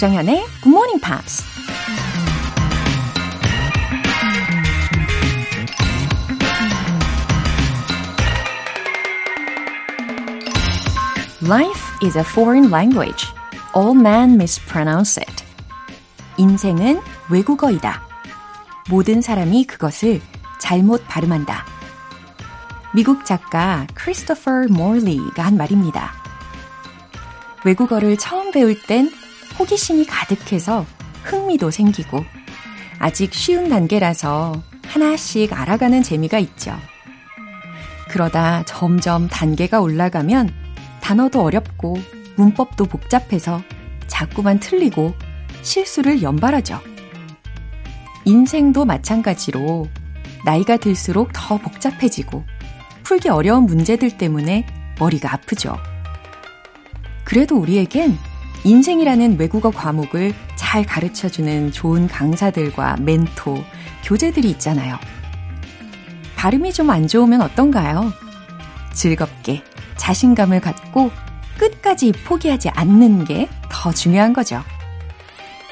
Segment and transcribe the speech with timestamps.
[0.00, 1.44] 조장현의 Good Morning Pops.
[11.46, 13.26] Life is a foreign language.
[13.76, 15.44] All men mispronounce it.
[16.38, 18.00] 인생은 외국어이다.
[18.88, 20.22] 모든 사람이 그것을
[20.58, 21.66] 잘못 발음한다.
[22.94, 26.14] 미국 작가 크리스토퍼 몰리가 한 말입니다.
[27.66, 29.10] 외국어를 처음 배울 땐
[29.60, 30.86] 호기심이 가득해서
[31.22, 32.24] 흥미도 생기고
[32.98, 36.74] 아직 쉬운 단계라서 하나씩 알아가는 재미가 있죠.
[38.08, 40.50] 그러다 점점 단계가 올라가면
[41.02, 41.98] 단어도 어렵고
[42.36, 43.62] 문법도 복잡해서
[44.06, 45.14] 자꾸만 틀리고
[45.60, 46.80] 실수를 연발하죠.
[48.24, 49.88] 인생도 마찬가지로
[50.46, 52.44] 나이가 들수록 더 복잡해지고
[53.02, 54.66] 풀기 어려운 문제들 때문에
[54.98, 55.76] 머리가 아프죠.
[57.24, 58.16] 그래도 우리에겐
[58.64, 63.62] 인생이라는 외국어 과목을 잘 가르쳐주는 좋은 강사들과 멘토,
[64.04, 64.96] 교재들이 있잖아요.
[66.36, 68.12] 발음이 좀 안 좋으면 어떤가요?
[68.92, 69.62] 즐겁게
[69.96, 71.10] 자신감을 갖고
[71.58, 74.62] 끝까지 포기하지 않는 게 더 중요한 거죠.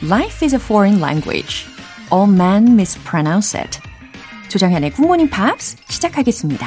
[0.03, 1.66] Life is a foreign language.
[2.12, 3.81] All men mispronounce it.
[4.48, 6.66] 조정현의 굿모닝 팝스 시작하겠습니다.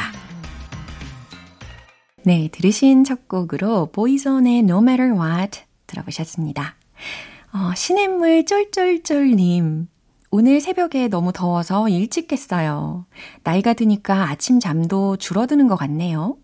[2.24, 6.76] 네, 들으신 첫 곡으로 보이존의 No Matter What 들어보셨습니다.
[7.54, 9.88] 어, 시냇물 쫄쫄쫄님.
[10.34, 13.06] 오늘 새벽에 너무 더워서 일찍 깼어요.
[13.44, 16.38] 나이가 드니까 아침 잠도 줄어드는 것 같네요.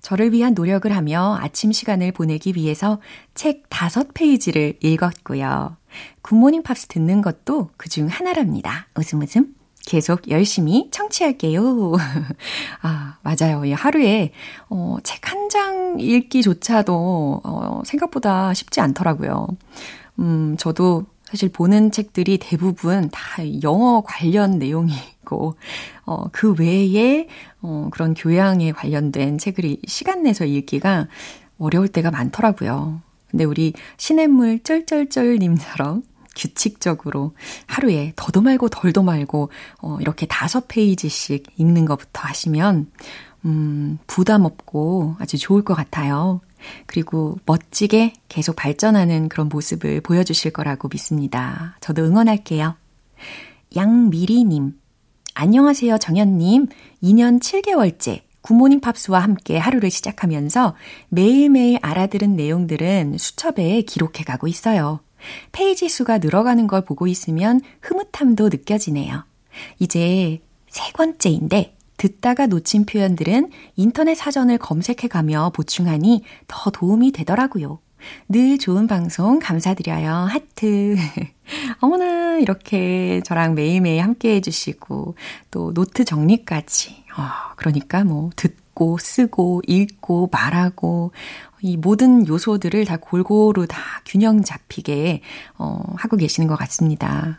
[0.00, 3.00] 저를 위한 노력을 하며 아침 시간을 보내기 위해서
[3.34, 5.76] 책 다섯 페이지를 읽었고요.
[6.22, 8.86] 굿모닝 팝스 듣는 것도 그중 하나랍니다.
[8.96, 9.54] 웃음 웃음.
[9.86, 11.92] 계속 열심히 청취할게요.
[12.82, 13.62] 아, 맞아요.
[13.74, 14.32] 하루에,
[14.68, 19.46] 어, 책 한 장 읽기조차도, 어, 생각보다 쉽지 않더라고요.
[20.18, 25.54] 음, 저도 사실 보는 책들이 대부분 다 영어 관련 내용이고,
[26.06, 27.28] 어, 그 외에,
[27.62, 31.06] 어, 그런 교양에 관련된 책을 시간 내서 읽기가
[31.58, 33.00] 어려울 때가 많더라고요.
[33.30, 36.02] 근데 우리 시냇물 쩔쩔쩔님처럼
[36.34, 37.34] 규칙적으로
[37.66, 39.50] 하루에 더도 말고 덜도 말고
[39.80, 42.90] 어, 이렇게 다섯 페이지씩 읽는 것부터 하시면
[43.44, 46.40] 음, 부담 없고 아주 좋을 것 같아요.
[46.86, 51.76] 그리고 멋지게 계속 발전하는 그런 모습을 보여주실 거라고 믿습니다.
[51.80, 52.74] 저도 응원할게요.
[53.76, 54.74] 양미리님,
[55.34, 56.68] 안녕하세요, 정현님.
[57.02, 60.76] 2년 7개월째 굿모닝 팝스와 함께 하루를 시작하면서
[61.08, 65.00] 매일매일 알아들은 내용들은 수첩에 기록해 가고 있어요.
[65.52, 69.24] 페이지 수가 늘어가는 걸 보고 있으면 흐뭇함도 느껴지네요.
[69.78, 77.78] 이제 세 번째인데 듣다가 놓친 표현들은 인터넷 사전을 검색해 가며 보충하니 더 도움이 되더라고요.
[78.28, 80.10] 늘 좋은 방송 감사드려요.
[80.10, 80.96] 하트.
[81.80, 85.14] 어머나, 이렇게 저랑 매일매일 함께 해주시고,
[85.50, 87.04] 또 노트 정리까지.
[87.16, 91.12] 어, 그러니까 뭐, 듣고, 쓰고, 읽고, 말하고,
[91.64, 95.22] 이 모든 요소들을 다 골고루 다 균형 잡히게,
[95.56, 97.38] 어, 하고 계시는 것 같습니다.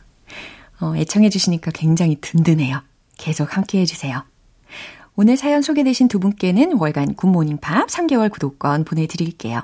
[0.82, 2.82] 어, 애청해주시니까 굉장히 든든해요.
[3.18, 4.24] 계속 함께 해주세요.
[5.16, 9.62] 오늘 사연 소개되신 두 분께는 월간 굿모닝 팝 3개월 구독권 보내드릴게요.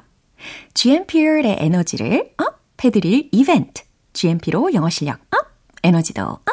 [0.76, 3.82] GMP의 에너지를 up 해드릴 이벤트.
[4.14, 5.48] GMP로 영어 실력 up,
[5.82, 6.46] 에너지도 up.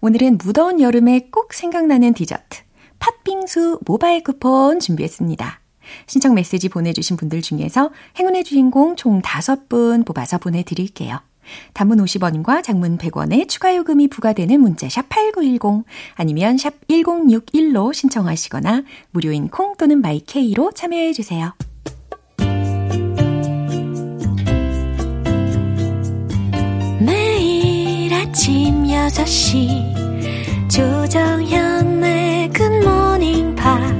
[0.00, 2.58] 오늘은 무더운 여름에 꼭 생각나는 디저트.
[2.98, 5.59] 팥빙수 모바일 쿠폰 준비했습니다.
[6.06, 11.20] 신청 메시지 보내주신 분들 중에서 행운의 주인공 총 5분 뽑아서 보내드릴게요.
[11.72, 15.84] 단문 50원과 장문 100원의 추가 요금이 부과되는 문자 샵 8910
[16.14, 21.54] 아니면 샵 1061로 신청하시거나 무료인 콩 또는 마이케이로 참여해 주세요.
[27.00, 33.99] 매일 아침 6시 조정현의 굿모닝 팝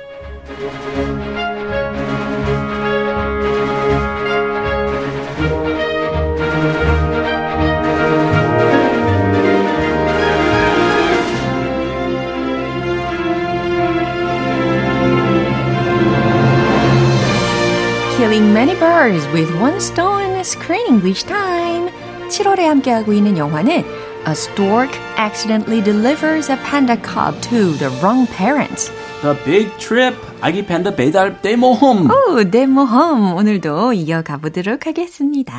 [18.30, 21.90] Killing many birds with one stone screen English time.
[22.28, 23.84] 7월에 함께하고 있는 영화는
[24.26, 28.90] A stork accidentally delivers a panda cub to the wrong parents.
[29.22, 32.09] The Big Trip 아기 팬더 배달 대모험.
[32.09, 35.55] 오, 대모험 오늘도 이어가 보도록 하겠습니다.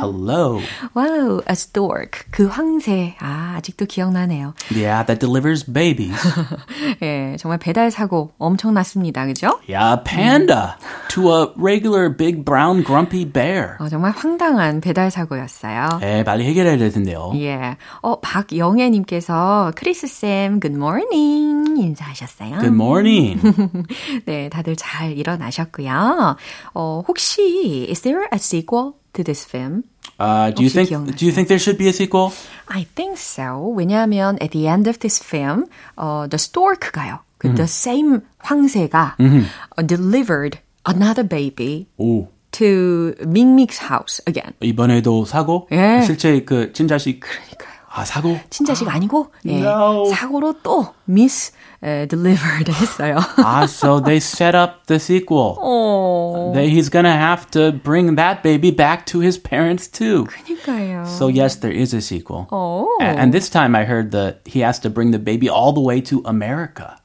[0.00, 0.58] Hello.
[0.94, 4.54] 와우, a stork 그 황새 아 아직도 기억나네요.
[4.74, 6.16] Yeah, that delivers babies.
[7.02, 9.60] 예, 정말 배달 사고 엄청 났습니다, 그죠?
[9.68, 10.76] Yeah, panda
[11.10, 13.76] to a regular big brown grumpy bear.
[13.80, 15.98] 어, 정말 황당한 배달 사고였어요.
[16.00, 17.32] 네, 빨리 해결해야 될 텐데요.
[17.36, 17.76] 예.
[18.00, 22.58] 어, 박영애 님께서 크리스 쌤, good morning 인사하셨어요.
[22.60, 23.40] Good morning.
[24.25, 26.37] 네, 다들 잘 일어나셨고요.
[26.73, 29.83] 어, 혹시 is there a sequel to this film?
[30.19, 31.15] Uh, do you 혹시 think 기억나세요?
[31.17, 32.31] do you think there should be a sequel?
[32.67, 33.73] I think so.
[33.75, 35.65] 왜냐하면 at the end of this film,
[35.95, 37.19] 어, the stork가요.
[37.39, 40.59] 그 the same 황새가 uh, delivered
[40.89, 42.27] another baby 오.
[42.51, 44.53] to 밍믹's house again.
[44.61, 45.67] 이번에도 사고?
[45.71, 46.01] 예.
[46.03, 47.77] 실제 그 친자식 그러니까요.
[47.89, 48.39] 아 사고?
[48.49, 50.05] 친자식 아니고 예, No.
[50.11, 51.51] 사고로 또 miss
[51.83, 53.17] 에, delivered 했어요.
[53.37, 55.57] Ah, so they set up the sequel.
[55.61, 60.25] 어, They, he's gonna have to bring that baby back to his parents too.
[60.25, 61.05] 그러니까요.
[61.05, 62.47] So yes, there is a sequel.
[62.51, 62.85] 어.
[63.01, 65.81] A- And this time I heard that he has to bring the baby all the
[65.81, 66.97] way to America.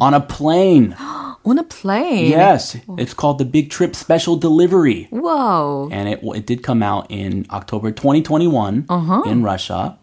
[0.00, 0.94] On a plane.
[1.44, 2.30] on a plane.
[2.30, 2.74] Yes.
[2.96, 5.08] It's called the Big Trip Special Delivery.
[5.12, 5.90] 와우.
[5.92, 8.86] And it, it did come out in October 2021
[9.26, 9.98] in Russia.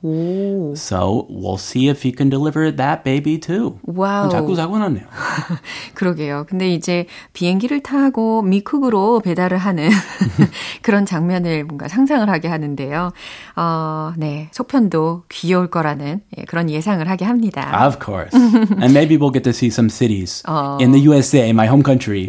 [0.75, 3.78] So we'll see if he can deliver that baby too.
[3.82, 4.28] 와우.
[4.30, 5.04] 자꾸 사고 났네요.
[5.94, 6.46] 그러게요.
[6.48, 9.88] 근데 이제 비행기를 타고 미쿡으로 배달을 하는
[10.82, 13.12] 그런 장면을 뭔가 상상을 하게 하는데요.
[13.56, 14.48] 어, 네.
[14.52, 17.86] 속편도 귀여울 거라는 예, 그런 예상을 하게 합니다.
[17.86, 18.34] Of course.
[18.36, 20.42] and maybe we'll get to see some cities
[20.80, 22.28] in the USA, my home country.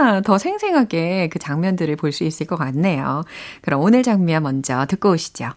[0.00, 3.22] 아, 더 생생하게 그 장면들을 볼 수 있을 것 같네요.
[3.60, 5.50] 그럼 오늘 장면 먼저 듣고 오시죠.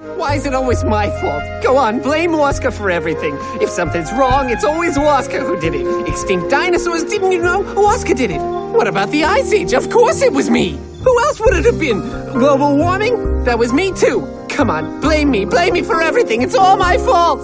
[0.00, 1.42] Why is it always my fault?
[1.60, 3.36] Go on, blame Waska for everything.
[3.60, 6.08] If something's wrong, it's always Waska who did it.
[6.08, 7.62] Extinct dinosaurs, didn't you know?
[7.74, 8.38] Waska did it.
[8.40, 9.72] What about the Ice Age?
[9.72, 10.78] Of course it was me.
[11.02, 12.00] Who else would it have been?
[12.32, 13.42] Global warming?
[13.42, 14.24] That was me too.
[14.48, 16.42] Come on, blame me, blame me for everything.
[16.42, 17.40] It's all my fault.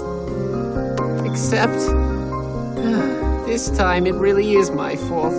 [1.26, 1.74] Except,
[3.46, 5.34] this time it really is my fault.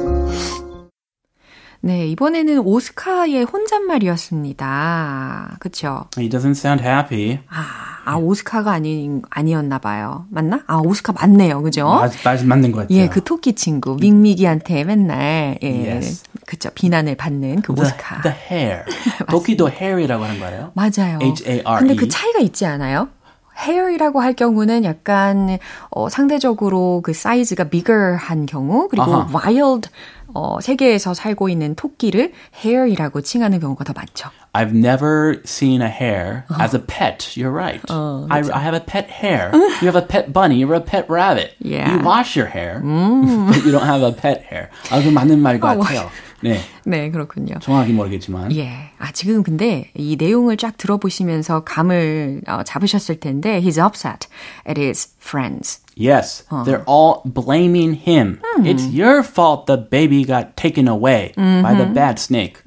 [1.85, 5.57] 네, 이번에는 오스카의 혼잣말이었습니다.
[5.59, 6.05] 그쵸?
[6.17, 7.37] He doesn't sound happy.
[7.47, 10.25] 아, 아, 오스카가 아니, 아니었나 봐요.
[10.31, 10.61] 맞나?
[10.65, 11.61] 아, 오스카 맞네요.
[11.61, 11.87] 그죠?
[11.87, 12.97] 맞, 맞, 맞는 것 같아요.
[12.97, 16.23] 예, 그 토끼 친구, 밍미기한테 맨날, 예, Yes.
[16.47, 18.21] 그쵸, 비난을 받는 그 the, 오스카.
[18.23, 18.83] the hair.
[19.29, 20.71] 도끼도 hair이라고 하는 거예요?
[20.73, 21.19] 맞아요.
[21.21, 21.77] H-A-R-E.
[21.77, 23.09] 근데 그 차이가 있지 않아요?
[23.57, 25.57] hair이라고 할 경우는 약간
[25.89, 29.29] 어, 상대적으로 그 사이즈가 bigger한 경우 그리고 아하.
[29.33, 29.89] wild
[30.33, 32.33] 어, 세계에서 살고 있는 토끼를
[32.63, 34.29] hair이라고 칭하는 경우가 더 많죠.
[34.53, 37.35] I've never seen a hare as a pet.
[37.35, 37.81] You're right.
[37.89, 39.51] I, I have a pet hare.
[39.81, 40.55] you have a pet bunny.
[40.57, 41.51] You're a pet rabbit.
[41.59, 41.91] Yeah.
[41.91, 44.69] You wash your hair, but you don't have a pet hare.
[44.89, 46.09] 아, 그 맞는 말 아, 같아요.
[46.41, 47.55] 네, 네, 그렇군요.
[47.59, 48.55] 정확히 모르겠지만.
[48.55, 48.91] 예.
[48.99, 54.27] 아, 지금 근데 이 내용을 쫙 들어보시면서 감을 어, 잡으셨을 텐데, he's upset
[54.67, 55.84] at his friends.
[55.94, 58.40] Yes, they're all blaming him.
[58.64, 62.62] It's your fault the baby got taken away by the bad snake.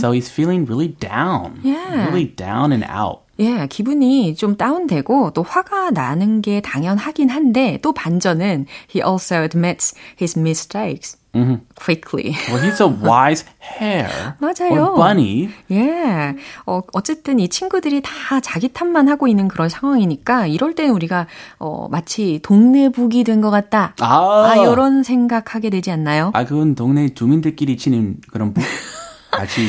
[0.00, 1.60] So he's feeling really down.
[1.62, 2.06] Yeah.
[2.08, 3.20] Really down and out.
[3.40, 9.94] 예, 기분이 좀 다운되고 또 화가 나는 게 당연하긴 한데 또 반전은 he also admits
[10.20, 11.16] his mistakes
[11.75, 12.35] Quickly.
[12.49, 13.45] Well, he's a wise
[13.79, 14.71] hare 맞아요.
[14.71, 15.49] or bunny.
[15.71, 16.35] 예.
[16.65, 21.27] 어, 어쨌든 이 친구들이 다 자기 탓만 하고 있는 그런 상황이니까 이럴 때는 우리가
[21.59, 23.93] 어, 마치 동네 북이 된 것 같다.
[23.99, 24.51] 아.
[24.51, 26.31] 아, 요런 생각하게 되지 않나요?
[26.33, 28.63] 아, 그건 동네 주민들끼리 치는 그런 북.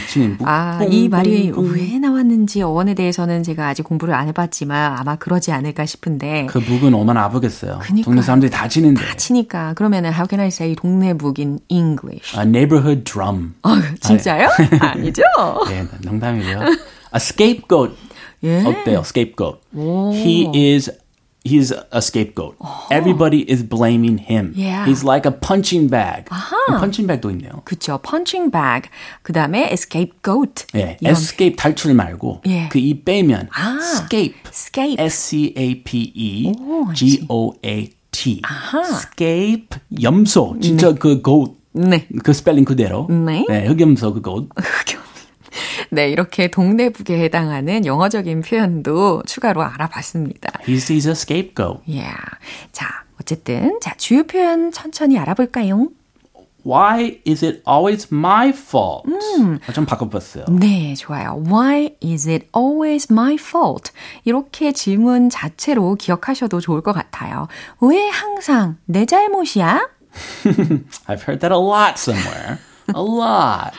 [0.08, 0.48] 치는 북.
[0.48, 1.74] 아, 뿡, 이 말이 뿡, 뿡.
[1.74, 6.46] 왜 나왔는지 어원에 대해서는 제가 아직 공부를 안 해봤지만 아마 그러지 않을까 싶은데.
[6.46, 7.80] 그 북은 얼마나 아프겠어요.
[7.82, 8.04] 그니까요.
[8.04, 9.16] 동네 사람들이 다 치는데.
[9.16, 12.36] 치니까 그러면은 how can I say 동네 북 in English?
[12.36, 13.54] A neighborhood drum.
[13.62, 14.48] 어, 진짜요?
[14.80, 15.22] 아니죠?
[15.68, 16.60] 네, 농담이고요.
[16.62, 17.94] A scapegoat.
[18.44, 18.62] 예.
[18.64, 19.00] 어때요?
[19.00, 19.58] Scapegoat.
[19.74, 20.90] He is
[21.48, 22.56] he's a scapegoat.
[22.90, 24.52] Everybody is blaming him.
[24.54, 24.84] Yeah.
[24.84, 26.26] He's like a punching bag.
[26.68, 27.62] punching bag도 있네요.
[27.64, 27.98] 그쵸.
[28.02, 28.90] punching bag.
[29.22, 30.66] 그 다음에 scapegoat.
[30.74, 32.68] 예, 이런 escape 탈출 말고 예.
[32.68, 33.78] 그이 빼면 아.
[33.80, 34.36] escape.
[34.50, 34.96] escape.
[35.00, 38.42] S C A P E 오, G O A T.
[38.74, 40.56] escape 염소.
[40.60, 42.06] 진짜 그 goat 네.
[42.22, 43.06] 그 스펠링 그대로.
[43.08, 43.44] 네.
[43.48, 44.48] 흑염소 그 goat.
[45.90, 50.52] 네, 이렇게 동네북에 해당하는 영어적인 표현도 추가로 알아봤습니다.
[50.66, 51.80] He's, he's a scapegoat.
[51.86, 52.16] Yeah.
[52.72, 55.88] 자, 어쨌든 자 주요 표현 천천히 알아볼까요?
[56.66, 59.08] Why is it always my fault?
[59.72, 60.44] 좀 바꿔봤어요.
[60.50, 61.42] 네, 좋아요.
[61.46, 63.92] Why is it always my fault?
[64.24, 67.48] 이렇게 질문 자체로 기억하셔도 좋을 것 같아요.
[67.80, 69.88] 왜 항상 내 잘못이야?
[71.06, 72.58] I've heard that a lot somewhere.
[72.94, 73.72] a lot.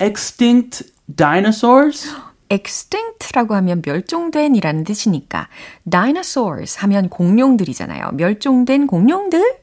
[0.00, 2.14] Extinct dinosaurs?
[2.50, 5.48] extinct라고 하면 멸종된이라는 뜻이니까
[5.90, 8.12] dinosaurs 하면 공룡들이잖아요.
[8.12, 9.58] 멸종된 공룡들?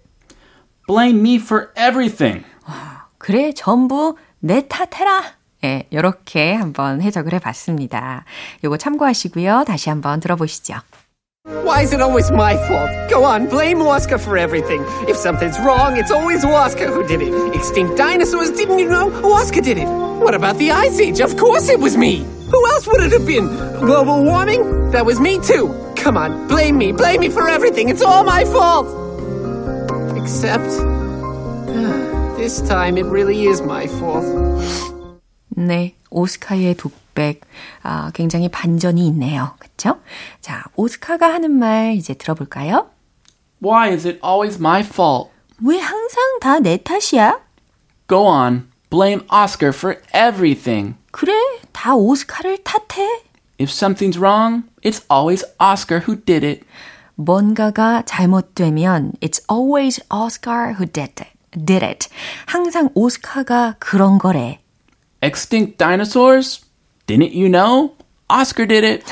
[0.88, 2.46] Blame me for everything.
[3.18, 5.24] 그래, 전부 내 탓해라.
[5.64, 8.26] 예, 이렇게 한번 해석을 해봤습니다.
[8.64, 9.64] 요거 참고하시고요.
[9.66, 10.76] 다시 한번 들어보시죠.
[11.45, 12.91] Why is it always my fault?
[13.09, 14.85] Go on, blame Waska for everything.
[15.09, 17.33] If something's wrong, it's always Waska who did it.
[17.55, 19.09] Extinct dinosaurs, didn't you know?
[19.23, 19.87] Waska did it.
[19.87, 21.21] What about the Ice Age?
[21.21, 22.27] Of course it was me.
[22.51, 23.47] Who else would it have been?
[23.81, 24.91] Global warming?
[24.91, 25.73] That was me too.
[25.97, 27.89] Come on, blame me, blame me for everything.
[27.89, 28.87] It's all my fault.
[30.17, 30.69] Except,
[32.37, 34.25] this time it really is my fault.
[35.57, 37.42] 네, 오스카의 독 백.
[37.82, 39.56] 아, 굉장히 반전이 있네요.
[39.58, 40.00] 그쵸?
[40.42, 42.90] 자, 오스카가 하는 말 이제 들어볼까요?
[43.64, 45.32] Why is it always my fault?
[45.64, 47.40] 왜 항상 다 내 탓이야?
[48.08, 50.96] Go on, blame Oscar for everything.
[51.12, 51.34] 그래,
[51.72, 53.24] 다 오스카를 탓해.
[53.60, 56.66] If something's wrong, it's always Oscar who did it.
[57.16, 61.36] 뭔가가 잘못되면 it's always Oscar who did it.
[61.56, 62.10] did it.
[62.46, 64.60] 항상 오스카가 그런 거래.
[65.22, 66.65] Extinct dinosaurs?
[67.08, 67.92] Didn't you know?
[68.30, 69.04] Oscar did it.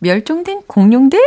[0.00, 1.18] 멸종된 공룡들?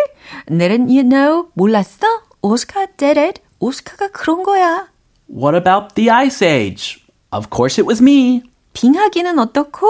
[0.47, 1.47] Didn't you know?
[1.53, 2.05] 몰랐어?
[2.41, 3.41] 오스카 did it.
[3.59, 4.87] 오스카가 그런 거야.
[5.27, 7.03] What about the Ice Age?
[7.31, 8.43] Of course it was me.
[8.73, 9.87] 빙하기는 어떻고?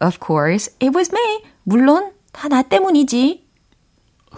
[0.00, 1.42] Of course, it was me.
[1.64, 3.44] 물론 다 나 때문이지.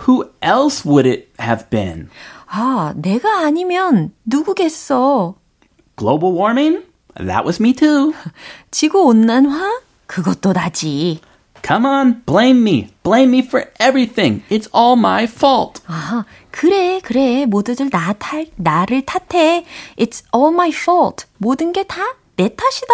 [0.06, 2.10] Who else would it have been?
[2.46, 5.36] 아, 내가 아니면 누구겠어?
[5.96, 6.82] Global warming?
[7.16, 8.12] That was me too.
[8.72, 9.80] 지구 온난화?
[10.06, 11.20] 그것도 나지.
[11.66, 12.88] Come on, blame me.
[13.02, 14.42] Blame me for everything.
[14.50, 15.80] It's all my fault.
[15.86, 17.46] 아, 그래, 그래.
[17.46, 19.64] 모두들 나 탓, 나를 탓해.
[19.96, 21.26] It's all my fault.
[21.38, 22.02] 모든 게 다
[22.36, 22.92] 내 탓이다.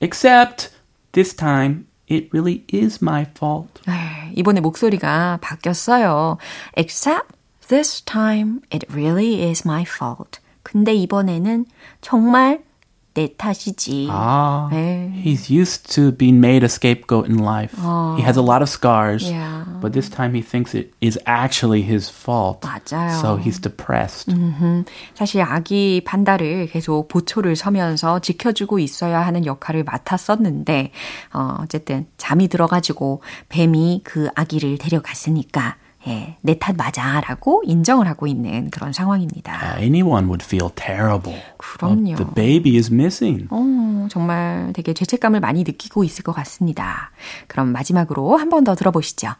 [0.00, 0.70] Except
[1.12, 3.80] this time, it really is my fault.
[4.34, 6.38] 이번에 목소리가 바뀌었어요.
[6.76, 7.28] Except
[7.68, 10.40] this time, it really is my fault.
[10.64, 11.66] 근데 이번에는
[12.00, 12.62] 정말
[13.20, 14.08] 내 탓이지.
[14.10, 15.12] Ah, 네.
[15.22, 17.76] he's used to being made a scapegoat in life.
[18.16, 19.64] He has a lot of scars, Yeah.
[19.80, 22.60] but this time he thinks it is actually his fault.
[22.64, 23.20] 맞아요.
[23.20, 24.32] So he's depressed.
[25.14, 30.92] 사실 아기 판다를 계속 보초를 서면서 지켜주고 있어야 하는 역할을 맡았었는데,
[31.34, 35.76] 어, 어쨌든 잠이 들어가지고 뱀이 그 아기를 데려갔으니까,
[36.08, 39.52] 예, 내탓 맞아라고 인정을 하고 있는 그런 상황입니다.
[39.76, 41.38] Uh, anyone would feel terrible.
[41.58, 42.16] 그럼요.
[42.16, 43.46] The baby is missing.
[43.50, 47.10] 어, 정말 되게 죄책감을 많이 느끼고 있을 것 같습니다.
[47.48, 49.34] 그럼 마지막으로 한 번 더 들어보시죠.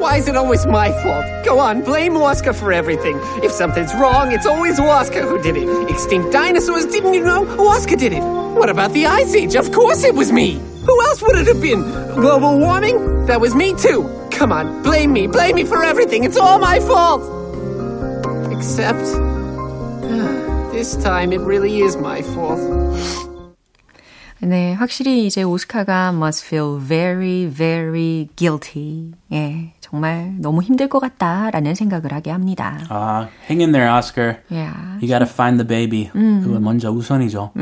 [0.00, 1.26] Why is it always my fault?
[1.44, 3.18] Go on, blame Waska for everything.
[3.44, 5.68] If something's wrong, it's always Waska who did it.
[5.90, 7.44] Extinct dinosaurs, didn't you know?
[7.58, 8.22] Waska did it.
[8.22, 9.56] What about the Ice Age?
[9.56, 10.56] Of course it was me.
[10.84, 11.82] Who else would it have been?
[12.14, 13.26] Global warming?
[13.26, 14.10] That was me too.
[14.30, 16.24] Come on, blame me, blame me for everything.
[16.24, 17.22] It's all my fault.
[18.52, 18.98] Except,
[20.72, 23.33] this time it really is my fault.
[24.46, 29.12] 네, 확실히 이제 오스카가 must feel very, very guilty.
[29.32, 32.78] 예, 정말 너무 힘들 것 같다라는 생각을 하게 합니다.
[32.90, 34.36] Uh, hang in there, Oscar.
[34.50, 34.98] Yeah.
[35.00, 36.10] You gotta find the baby.
[36.12, 37.52] 그건 먼저 우선이죠.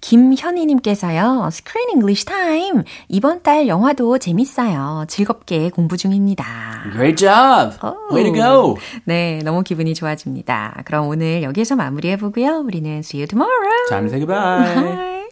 [0.00, 2.82] 김현희님께서요, Screen English Time.
[3.08, 5.06] 이번 달 영화도 재밌어요.
[5.08, 6.44] 즐겁게 공부 중입니다.
[6.92, 7.78] Great job.
[8.12, 8.76] Way to go.
[9.04, 10.82] 네, 너무 기분이 좋아집니다.
[10.84, 12.58] 그럼 오늘 여기에서 마무리해보고요.
[12.58, 13.88] 우리는 see you tomorrow.
[13.88, 14.74] Time to say goodbye.
[14.74, 15.24] Bye.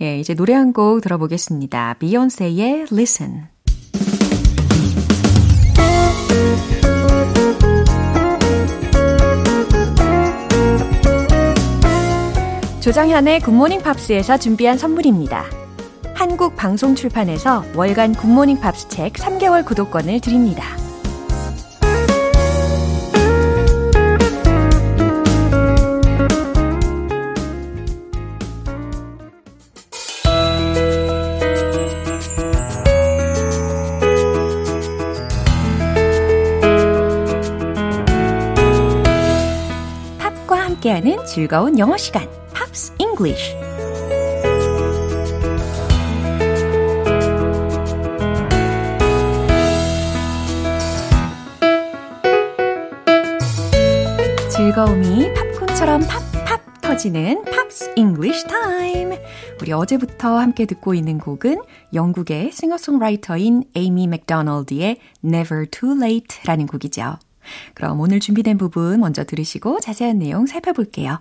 [0.00, 1.94] 예, 이제 노래 한 곡 들어보겠습니다.
[1.98, 3.46] 비욘세의 Listen.
[12.80, 15.44] 조정현의 굿모닝 팝스에서 준비한 선물입니다.
[16.14, 20.64] 한국 방송 출판에서 월간 굿모닝 팝스 책 3개월 구독권을 드립니다.
[41.36, 43.52] 즐거운 영어 시간, Pops English.
[54.48, 56.36] 즐거움이 팝콘처럼 팝팝
[56.96, 59.12] 이어지는 Pops English 타임.
[59.60, 61.60] 우리 어제부터 함께 듣고 있는 곡은
[61.92, 67.18] 영국의 싱어송라이터인 에이미 맥도널드의 Never Too Late라는 곡이죠.
[67.74, 71.18] 그럼 오늘 준비된 부분 먼저 들으시고 자세한 내용 살펴볼게요.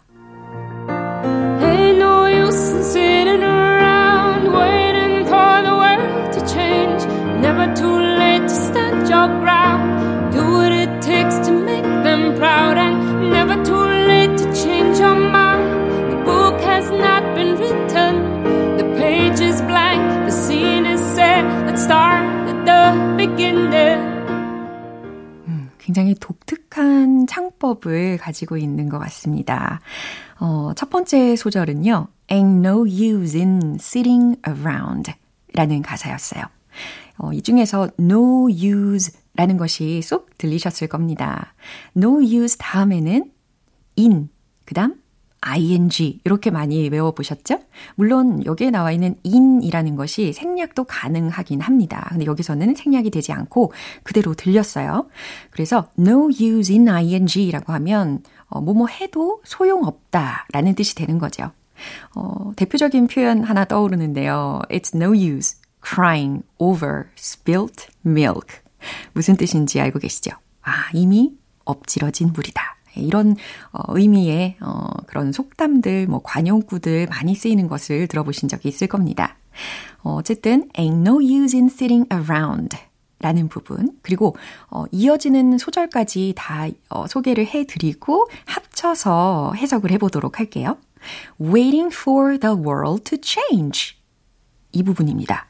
[2.56, 7.04] Sitting around waiting for the world to change.
[7.42, 10.32] Never too late to stand your ground.
[10.32, 15.16] Do what it takes to make them proud, and never too late to change your
[15.16, 15.35] mind.
[25.86, 29.82] 굉장히 독특한 창법을 가지고 있는 것 같습니다.
[30.40, 32.08] 어, 첫 번째 소절은요.
[32.30, 35.14] Ain't no use in sitting around
[35.54, 36.44] 라는 가사였어요.
[37.20, 41.54] 어, 이 중에서 no use 라는 것이 쏙 들리셨을 겁니다.
[41.96, 43.32] no use 다음에는
[44.00, 44.30] in,
[44.66, 44.96] 그 다음
[45.46, 47.60] ing 이렇게 많이 외워보셨죠?
[47.96, 52.08] 물론 여기에 나와 있는 in이라는 것이 생략도 가능하긴 합니다.
[52.10, 53.74] 근데 여기서는 생략이 되지 않고
[54.04, 55.08] 그대로 들렸어요.
[55.52, 61.52] 그래서 no use in ing라고 하면 어, 뭐뭐 해도 소용없다라는 뜻이 되는 거죠.
[62.16, 64.62] 어, 대표적인 표현 하나 떠오르는데요.
[64.70, 68.60] It's no use crying over spilt milk.
[69.14, 70.32] 무슨 뜻인지 알고 계시죠?
[70.62, 71.34] 아, 이미
[71.66, 72.76] 엎질러진 물이다.
[72.98, 73.36] 이런
[73.72, 79.38] 어, 의미의 어, 그런 속담들, 뭐 관용구들 많이 쓰이는 것을 들어보신 적이 있을 겁니다.
[80.04, 82.78] 어, 어쨌든 ain't no use in sitting around
[83.20, 84.36] 라는 부분 그리고
[84.70, 90.78] 어, 이어지는 소절까지 다 어, 소개를 해드리고 합쳐서 해석을 해보도록 할게요.
[91.42, 93.96] Waiting for the world to change
[94.74, 95.48] 이 부분입니다.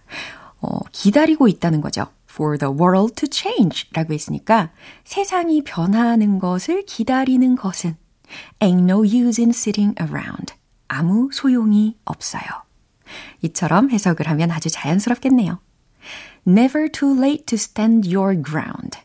[0.62, 2.08] 어, 기다리고 있다는 거죠.
[2.36, 4.72] For the world to change 라고 했으니까
[5.06, 7.96] 세상이 변하는 것을 기다리는 것은
[8.60, 10.54] ain't no use in sitting around.
[10.90, 12.44] 아무 소용이 없어요.
[13.42, 15.60] 이처럼 해석을 하면 아주 자연스럽겠네요.
[16.46, 19.00] Never too late to stand your ground.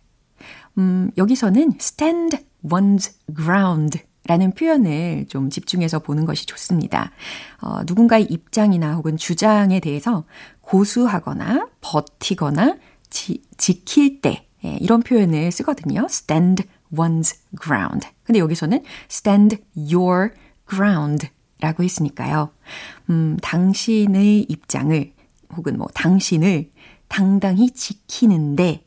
[0.79, 7.11] 음, 여기서는 stand one's ground 라는 표현을 좀 집중해서 보는 것이 좋습니다.
[7.63, 10.25] 어, 누군가의 입장이나 혹은 주장에 대해서
[10.61, 12.77] 고수하거나 버티거나
[13.11, 16.07] 지, 지킬 때 예, 이런 표현을 쓰거든요.
[16.09, 18.07] stand one's ground.
[18.25, 20.31] 근데 여기서는 stand your
[20.69, 21.29] ground
[21.61, 22.51] 라고 했으니까요.
[23.11, 25.13] 음, 당신의 입장을
[25.57, 26.71] 혹은 뭐 당신을
[27.09, 28.85] 당당히 지키는데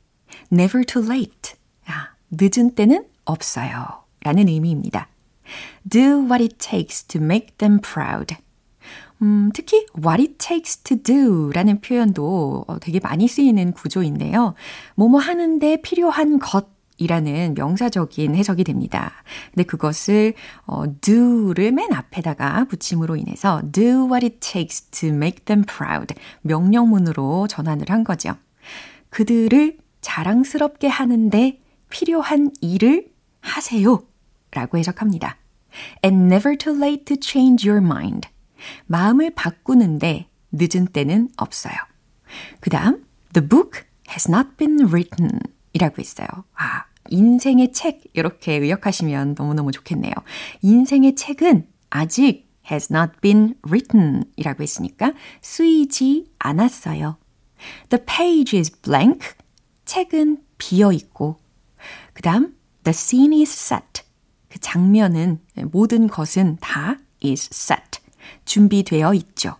[0.51, 1.53] never too late.
[1.85, 4.03] 아, 늦은 때는 없어요.
[4.21, 5.09] 라는 의미입니다.
[5.87, 8.37] Do what it takes to make them proud.
[9.23, 14.53] 음, 특히 what it takes to do 라는 표현도 되게 많이 쓰이는 구조인데요.
[14.95, 19.13] 뭐뭐 하는데 필요한 것 이라는 명사적인 해석이 됩니다.
[19.51, 20.33] 근데 그것을
[20.65, 27.47] 어, do를 맨 앞에다가 붙임으로 인해서 do what it takes to make them proud 명령문으로
[27.47, 28.35] 전환을 한 거죠.
[29.09, 31.59] 그들을 자랑스럽게 하는데
[31.89, 33.07] 필요한 일을
[33.41, 34.03] 하세요
[34.51, 35.37] 라고 해석합니다.
[36.03, 38.32] And never too late to change your mind.
[38.85, 41.73] 마음을 바꾸는데 늦은 때는 없어요.
[42.59, 45.39] 그 다음, the book has not been written
[45.73, 46.27] 이라고 했어요.
[46.55, 50.13] 아, 인생의 책 이렇게 의역하시면 너무너무 좋겠네요.
[50.61, 57.17] 인생의 책은 아직 has not been written 이라고 했으니까 쓰이지 않았어요.
[57.89, 59.31] The page is blank.
[59.85, 61.39] 책은 비어 있고.
[62.13, 64.03] 그 다음, the scene is set.
[64.49, 65.39] 그 장면은
[65.71, 68.02] 모든 것은 다 is set.
[68.45, 69.55] 준비되어 있죠.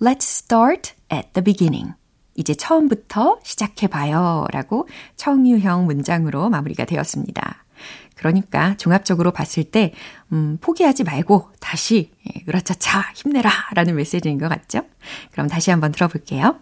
[0.00, 1.94] Let's start at the beginning.
[2.34, 4.46] 이제 처음부터 시작해봐요.
[4.52, 7.64] 라고 청유형 문장으로 마무리가 되었습니다.
[8.14, 9.92] 그러니까 종합적으로 봤을 때,
[10.32, 13.50] 음, 포기하지 말고 다시, 예, 으라차차, 힘내라!
[13.74, 14.82] 라는 메시지인 것 같죠?
[15.32, 16.58] 그럼 다시 한번 들어볼게요.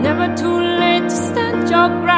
[0.00, 2.17] Never too late to stand your ground.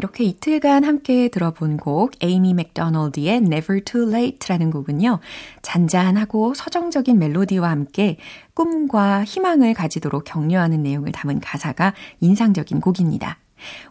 [0.00, 5.20] 이렇게 이틀간 함께 들어본 곡 에이미 맥도널드의 Never Too Late라는 곡은요.
[5.60, 8.16] 잔잔하고 서정적인 멜로디와 함께
[8.54, 13.40] 꿈과 희망을 가지도록 격려하는 내용을 담은 가사가 인상적인 곡입니다.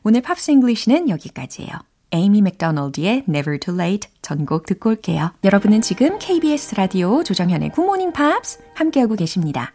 [0.02, 1.70] 오늘 Pops English는 여기까지예요.
[2.12, 5.32] 에이미 맥도널드의 Never Too Late 전곡 듣고 올게요.
[5.44, 9.74] 여러분은 지금 KBS 라디오 조정현의 굿모닝 팝스 함께하고 계십니다.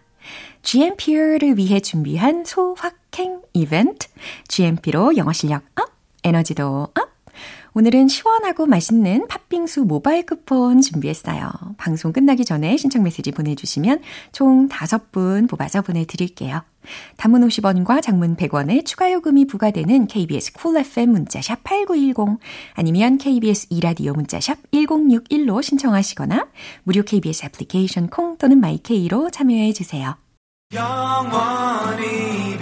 [0.62, 4.08] GMP를 위해 준비한 소확행 이벤트.
[4.48, 5.93] GMP로 영어 실력 up,
[6.24, 7.14] 에너지도 up.
[7.76, 11.50] 오늘은 시원하고 맛있는 팥빙수 모바일 쿠폰 준비했어요.
[11.76, 16.62] 방송 끝나기 전에 신청 메시지 보내주시면 총 5분 뽑아서 보내드릴게요.
[17.16, 22.38] 단문 50원과 장문 100원의 추가 요금이 부과되는 KBS Cool FM 문자샵 8910
[22.74, 26.46] 아니면 KBS 2라디오 문자샵 1061로 신청하시거나
[26.84, 30.16] 무료 KBS 애플리케이션 콩 또는 마이케이로 참여해 주세요.
[30.72, 32.56] 영원히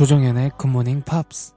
[0.00, 1.52] 조정현의 굿모닝 팝스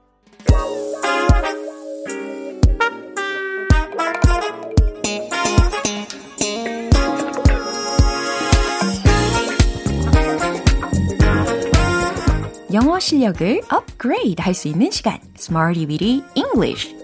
[12.74, 15.18] 영어 실력을 업그레이드 할 수 있는 시간.
[15.38, 16.94] Smarty Weedy English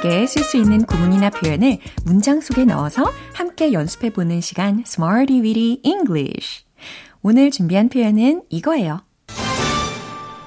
[0.00, 5.80] 유용하게 쓸 수 있는 구문이나 표현을 문장 속에 넣어서 함께 연습해 보는 시간 Smarty Weedy
[5.84, 6.64] English.
[7.22, 9.02] 오늘 준비한 표현은 이거예요.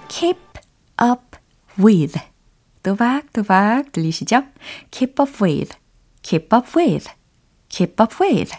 [0.10, 0.40] keep
[1.02, 1.38] up
[1.80, 2.20] with.
[2.82, 4.44] 또박또박 들리시죠?
[4.92, 5.78] keep up with,
[6.22, 7.10] keep up with,
[7.70, 8.54] keep up with.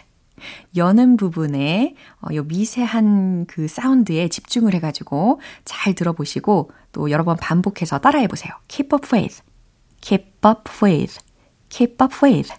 [0.75, 7.99] 여는 부분에 어, 요 미세한 그 사운드에 집중을 해가지고 잘 들어보시고 또 여러 번 반복해서
[7.99, 8.53] 따라해 보세요.
[8.67, 9.41] keep up with,
[10.05, 11.19] keep up with,
[11.69, 12.53] keep up with.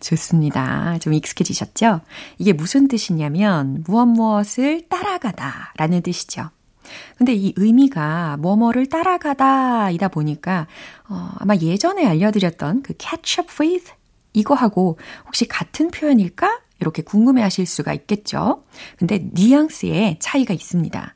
[0.00, 0.98] 좋습니다.
[0.98, 2.00] 좀 익숙해지셨죠?
[2.38, 6.50] 이게 무슨 뜻이냐면 무엇 무엇을 따라가다 라는 뜻이죠.
[7.18, 10.66] 근데 이 의미가 뭐뭐를 따라가다이다 보니까
[11.08, 13.92] 어, 아마 예전에 알려드렸던 그 catch up with
[14.32, 16.60] 이거하고 혹시 같은 표현일까?
[16.80, 18.64] 이렇게 궁금해 하실 수가 있겠죠.
[18.96, 21.14] 근데 뉘앙스에 차이가 있습니다.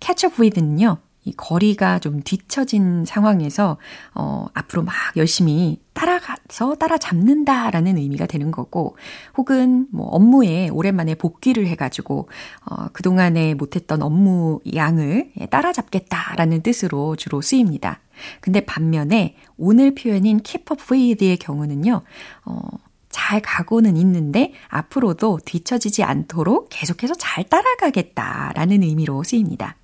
[0.00, 0.98] catch up with는요.
[1.26, 3.78] 이 거리가 좀 뒤처진 상황에서
[4.14, 8.96] 어 앞으로 막 열심히 따라가서 따라잡는다라는 의미가 되는 거고
[9.36, 12.28] 혹은 뭐 업무에 오랜만에 복귀를 해 가지고
[12.64, 18.00] 어 그동안에 못했던 업무 양을 예, 따라잡겠다라는 뜻으로 주로 쓰입니다.
[18.40, 22.02] 근데 반면에 오늘 표현인 keep up with의 경우는요.
[22.44, 29.76] 어잘 가고는 있는데 앞으로도 뒤처지지 않도록 계속해서 잘 따라가겠다라는 의미로 쓰입니다.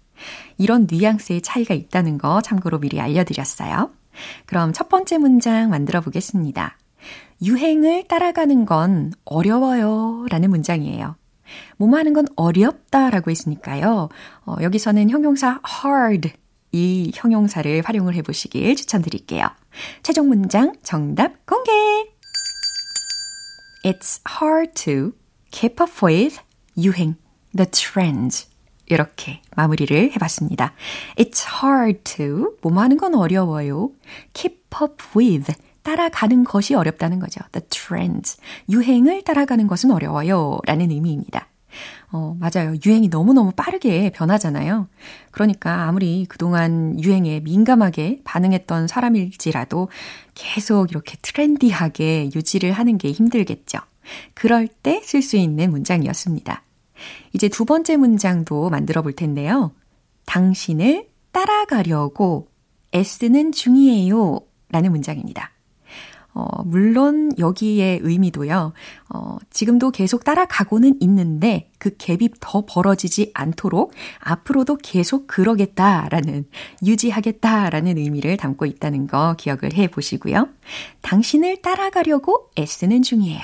[0.59, 3.91] 이런 뉘앙스의 차이가 있다는 거 참고로 미리 알려드렸어요.
[4.47, 6.77] 그럼 첫 번째 문장 만들어 보겠습니다.
[7.43, 11.17] 유행을 따라가는 건 어려워요 라는 문장이에요.
[11.77, 14.09] 뭐뭐 하는 건 어렵다 라고 했으니까요.
[14.47, 16.33] 어, 여기서는 형용사 hard
[16.73, 19.47] 이 형용사를 활용을 해보시길 추천드릴게요.
[20.03, 21.71] 최종 문장 정답 공개!
[23.85, 25.13] It's hard to
[25.51, 26.41] keep up with
[26.77, 27.17] 유행,
[27.55, 28.52] the trends.
[28.93, 30.73] 이렇게 마무리를 해봤습니다.
[31.17, 33.91] It's hard to 뭐뭐 하는 건 어려워요.
[34.35, 35.53] Keep up with
[35.83, 37.41] 따라가는 것이 어렵다는 거죠.
[37.53, 38.39] The trends
[38.71, 40.59] 유행을 따라가는 것은 어려워요.
[40.67, 41.49] 라는 의미입니다.
[42.13, 42.75] 어, 맞아요.
[42.85, 44.89] 유행이 너무너무 빠르게 변하잖아요.
[45.31, 49.89] 그러니까 아무리 그동안 유행에 민감하게 반응했던 사람일지라도
[50.35, 53.79] 계속 이렇게 트렌디하게 유지를 하는 게 힘들겠죠.
[54.35, 56.63] 그럴 때 쓸 수 있는 문장이었습니다.
[57.33, 59.73] 이제 두 번째 문장도 만들어 볼 텐데요.
[60.27, 62.49] 당신을 따라가려고
[62.95, 64.41] 애쓰는 중이에요.
[64.71, 65.51] 라는 문장입니다.
[66.35, 68.73] 어, 물론 여기에 의미도요,
[69.11, 76.47] 어, 지금도 계속 따라가고는 있는데 그 갭이 더 벌어지지 않도록 앞으로도 계속 그러겠다라는,
[76.87, 80.49] 유지하겠다라는 의미를 담고 있다는 거 기억을 해 보시고요.
[81.03, 83.43] 당신을 따라가려고 애쓰는 중이에요.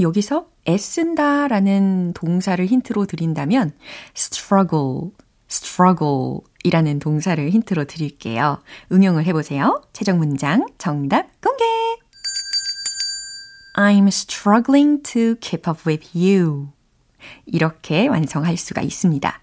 [0.00, 3.72] 여기서 애쓴다 라는 동사를 힌트로 드린다면
[4.16, 5.10] struggle,
[5.50, 8.62] struggle 이라는 동사를 힌트로 드릴게요.
[8.90, 9.82] 응용을 해보세요.
[9.92, 11.64] 최종 문장 정답 공개!
[13.74, 16.68] I'm struggling to keep up with you.
[17.46, 19.40] 이렇게 완성할 수가 있습니다.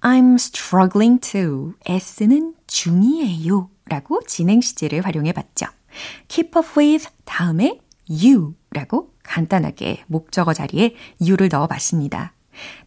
[0.00, 3.70] I'm struggling to 애쓰는 중이에요.
[3.86, 5.66] 라고 진행 시제를 활용해 봤죠.
[6.28, 12.32] keep up with 다음에 you 라고 간단하게 목적어 자리에 you를 넣어 봤습니다.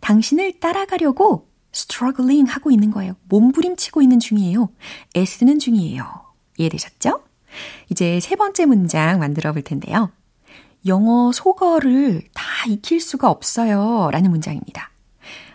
[0.02, 3.16] 당신을 따라가려고 struggling 하고 있는 거예요.
[3.30, 4.70] 몸부림치고 있는 중이에요.
[5.16, 6.04] 애쓰는 중이에요.
[6.58, 7.24] 이해되셨죠?
[7.90, 10.12] 이제 세 번째 문장 만들어 볼 텐데요.
[10.86, 14.10] 영어 속어를 다 익힐 수가 없어요.
[14.12, 14.90] 라는 문장입니다.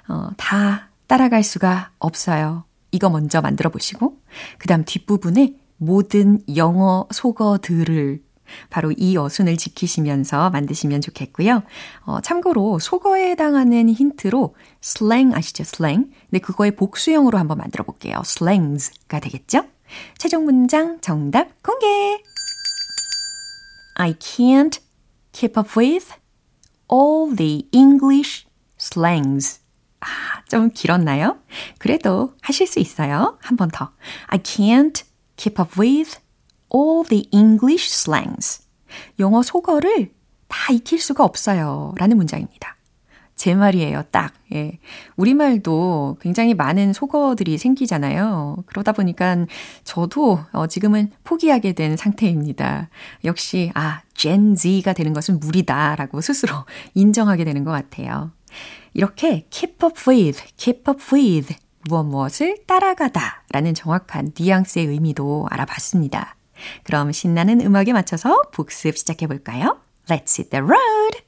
[0.09, 2.65] 어, 다 따라갈 수가 없어요.
[2.93, 4.19] 이거 먼저 만들어 보시고,
[4.59, 8.23] 그 다음 뒷부분에 모든 영어 속어들을
[8.71, 11.63] 바로 이 어순을 지키시면서 만드시면 좋겠고요.
[12.05, 15.65] 어, 참고로 속어에 해당하는 힌트로 슬랭 아시죠?
[15.65, 16.11] 슬랭.
[16.31, 18.23] 근데 그거의 복수형으로 한번 만들어 볼게요.
[18.25, 19.65] slangs가 되겠죠?
[20.19, 22.23] 최종 문장 정답 공개!
[23.95, 24.81] I can't
[25.33, 26.13] keep up with
[26.93, 28.47] all the English
[28.79, 29.61] slangs.
[30.01, 30.07] 아,
[30.49, 31.39] 좀 길었나요?
[31.79, 33.39] 그래도 하실 수 있어요.
[33.41, 33.91] 한 번 더.
[34.27, 35.05] I can't
[35.37, 36.19] keep up with
[36.77, 38.63] all the English slangs.
[39.19, 40.13] 영어 속어를
[40.49, 41.95] 다 익힐 수가 없어요.
[41.97, 42.77] 라는 문장입니다.
[43.37, 44.33] 제 말이에요, 딱.
[44.55, 44.79] 예.
[45.17, 48.57] 우리말도 굉장히 많은 속어들이 생기잖아요.
[48.65, 49.47] 그러다 보니까
[49.85, 52.89] 저도 어, 지금은 포기하게 된 상태입니다.
[53.25, 56.55] 역시, 아, Gen Z가 되는 것은 무리다라고 스스로
[56.95, 58.31] 인정하게 되는 것 같아요.
[58.95, 61.55] 이렇게 keep up with, keep up with
[61.89, 66.36] 무엇 무엇을 따라가다 라는 정확한 뉘앙스의 의미도 알아봤습니다.
[66.85, 69.79] 그럼 신나는 음악에 맞춰서 복습 시작해 볼까요?
[70.09, 71.23] Let's hit the road!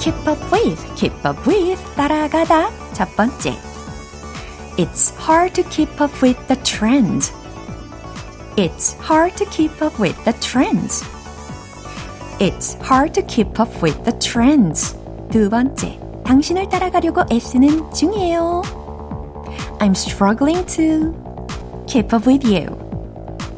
[0.00, 2.70] Keep up with, keep up with, 따라가다.
[2.92, 3.54] 첫 번째.
[4.76, 7.32] It's hard to keep up with the trends.
[8.56, 11.04] It's hard to keep up with the trends.
[12.38, 14.96] It's hard to keep up with the trends.
[15.30, 15.98] 두 번째.
[16.24, 18.62] 당신을 따라가려고 애쓰는 중이에요.
[19.78, 21.12] I'm struggling to
[21.87, 22.77] keep up with you.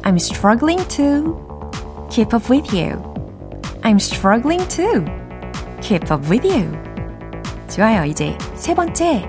[0.04, 1.36] I'm struggling to
[2.10, 3.02] keep up with you.
[3.84, 5.04] I'm struggling to
[5.80, 6.70] keep up with you.
[7.68, 8.04] 좋아요.
[8.04, 9.22] 이제 세 번째.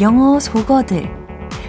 [0.00, 1.18] 영어 속어들.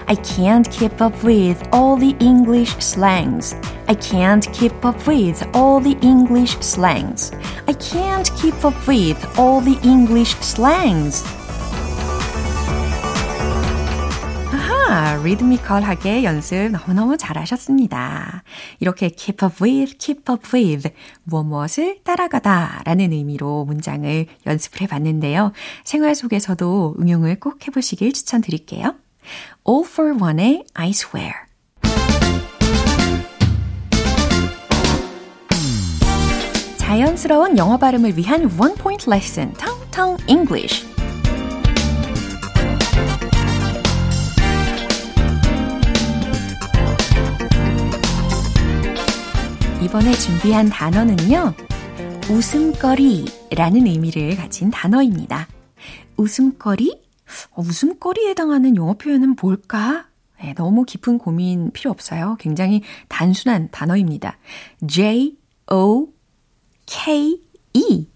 [0.07, 3.55] I can't keep up with all the English slangs.
[3.87, 7.31] I can't keep up with all the English slangs.
[7.67, 11.23] I can't keep up with all the English slangs.
[15.04, 18.42] 아하, 리드미컬하게 연습 너무너무 잘하셨습니다.
[18.80, 20.88] 이렇게 keep up with, keep up with,
[21.24, 25.52] 무엇 무엇을 따라가다 라는 의미로 문장을 연습을 해봤는데요.
[25.84, 28.94] 생활 속에서도 응용을 꼭 해보시길 추천드릴게요.
[29.68, 31.34] All for One의 I Swear.
[36.78, 40.93] 자연스러운 영어 발음을 위한 One Point Lesson, Tong Tong English.
[49.84, 51.52] 이번에 준비한 단어는요,
[52.30, 55.46] 웃음거리라는 의미를 가진 단어입니다.
[56.16, 57.02] 웃음거리?
[57.50, 60.06] 어, 웃음거리에 해당하는 영어 표현은 뭘까?
[60.40, 62.38] 네, 너무 깊은 고민 필요 없어요.
[62.40, 64.38] 굉장히 단순한 단어입니다.
[64.86, 65.36] J,
[65.70, 66.08] O,
[66.86, 67.42] K,
[67.74, 68.08] E.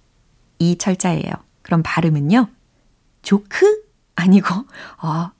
[0.58, 1.30] 이 철자예요.
[1.60, 2.48] 그럼 발음은요,
[3.20, 3.84] 조크?
[4.14, 4.54] 아니고,
[5.02, 5.32] 어,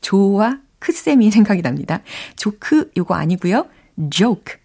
[0.00, 2.00] 조와 크쌤이 생각이 납니다.
[2.36, 3.66] 조크, 요거 아니고요.
[4.10, 4.63] joke,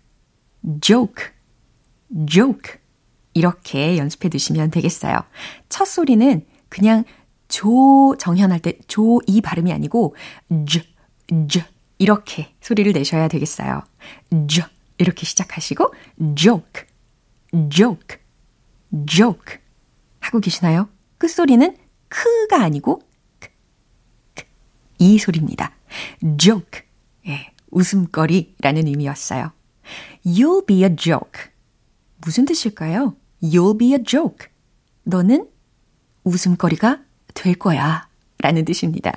[0.82, 1.26] joke,
[2.28, 2.80] joke.
[3.34, 5.20] 이렇게 연습해 두시면 되겠어요.
[5.70, 7.04] 첫 소리는 그냥
[7.48, 10.16] 조 정현할 때 조 이 발음이 아니고
[10.66, 10.84] j,
[11.48, 11.64] j
[12.00, 13.84] 이렇게 소리를 내셔야 되겠어요.
[14.48, 14.66] j
[14.98, 15.94] 이렇게 시작하시고
[16.36, 16.84] joke,
[17.70, 18.18] joke,
[19.08, 19.58] joke
[20.20, 20.90] 하고 계시나요?
[21.18, 21.78] 끝소리는
[22.10, 23.02] 크가 아니고
[23.40, 23.50] 크,
[24.36, 24.44] 크,
[24.98, 25.72] 이 소리입니다.
[26.38, 26.82] joke,
[27.28, 29.52] 예, 웃음거리라는 의미였어요.
[30.26, 31.52] You'll be a joke.
[32.18, 33.16] 무슨 뜻일까요?
[33.42, 34.48] You'll be a joke.
[35.04, 35.48] 너는
[36.24, 37.00] 웃음거리가
[37.34, 38.08] 될 거야.
[38.42, 39.14] 라는 뜻입니다.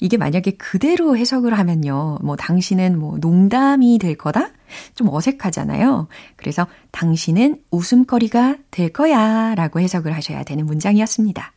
[0.00, 2.18] 이게 만약에 그대로 해석을 하면요.
[2.22, 4.50] 뭐, 당신은 뭐, 농담이 될 거다?
[4.94, 6.08] 좀 어색하잖아요.
[6.36, 9.54] 그래서 당신은 웃음거리가 될 거야.
[9.54, 11.52] 라고 해석을 하셔야 되는 문장이었습니다.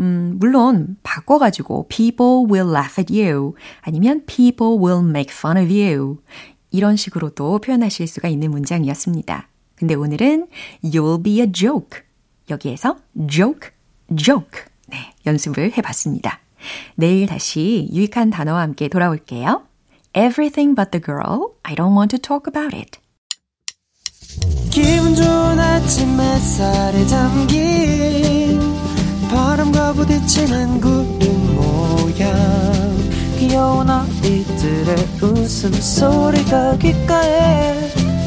[0.00, 3.54] 음, 물론, 바꿔가지고, people will laugh at you.
[3.82, 6.18] 아니면 people will make fun of you.
[6.70, 9.48] 이런 식으로도 표현하실 수가 있는 문장이었습니다.
[9.74, 10.48] 근데 오늘은
[10.84, 12.00] you'll be a joke.
[12.50, 12.96] 여기에서
[13.30, 13.70] joke,
[14.16, 14.62] joke.
[14.88, 16.40] 네, 연습을 해봤습니다.
[16.96, 19.62] 내일 다시 유익한 단어와 함께 돌아올게요.
[20.14, 21.54] Everything but the girl.
[21.62, 22.98] I don't want to talk about it.
[24.70, 28.60] 기분 좋은 아침 햇살에 담긴
[29.30, 32.77] 바람과 부딪히는 구름 모양
[33.48, 37.80] 귀여운 아이들의 웃음소리가 귓가에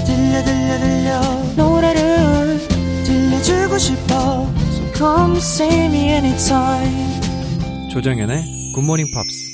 [0.04, 1.22] 들려 들려 들려
[1.56, 2.58] 노래를
[3.06, 7.22] 들려주고 싶어 So come see me anytime
[7.92, 9.52] 조정연의 굿모닝 팝스.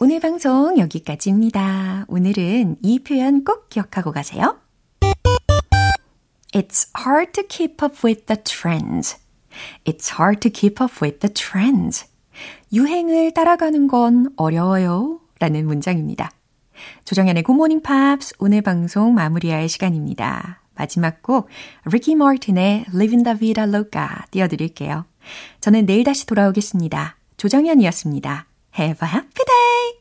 [0.00, 2.06] 오늘 방송 여기까지입니다.
[2.08, 4.58] 오늘은 이 표현 꼭 기억하고 가세요.
[6.52, 9.18] It's hard to keep up with the trends.
[9.84, 12.06] It's hard to keep up with the trends.
[12.72, 15.20] 유행을 따라가는 건 어려워요.
[15.38, 16.30] 라는 문장입니다.
[17.04, 20.60] 조정현의 Morning Pops 오늘 방송 마무리할 시간입니다.
[20.74, 21.48] 마지막 곡
[21.84, 25.06] 리키 마틴의 Living la Vida Loca 띄워드릴게요.
[25.60, 27.16] 저는 내일 다시 돌아오겠습니다.
[27.36, 28.46] 조정현이었습니다.
[28.78, 29.44] Have a happy